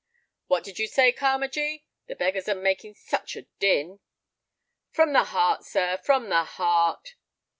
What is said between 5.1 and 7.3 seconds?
the heart, sir, from the heart."